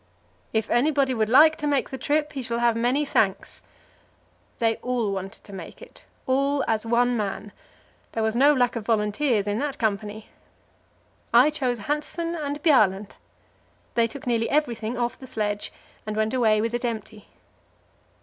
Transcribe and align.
"If 0.51 0.67
anybody 0.71 1.13
would 1.13 1.29
like 1.29 1.57
to 1.57 1.67
make 1.67 1.89
the 1.91 1.97
trip, 1.99 2.33
he 2.33 2.41
shall 2.41 2.57
have 2.57 2.75
many 2.75 3.05
thanks." 3.05 3.61
They 4.57 4.77
all 4.77 5.11
wanted 5.11 5.43
to 5.43 5.53
make 5.53 5.79
it 5.79 6.05
all 6.25 6.63
as 6.67 6.87
one 6.87 7.15
man. 7.15 7.51
There 8.13 8.23
was 8.23 8.35
no 8.35 8.51
lack 8.51 8.75
of 8.75 8.83
volunteers 8.87 9.45
in 9.45 9.59
that 9.59 9.77
company. 9.77 10.29
I 11.31 11.51
chose 11.51 11.81
Hanssen 11.81 12.33
and 12.35 12.63
Bjaaland. 12.63 13.11
They 13.93 14.07
took 14.07 14.25
nearly 14.25 14.49
everything 14.49 14.97
off 14.97 15.19
the 15.19 15.27
sledge, 15.27 15.71
and 16.07 16.15
went 16.15 16.33
away 16.33 16.61
with 16.61 16.73
it 16.73 16.83
empty. 16.83 17.27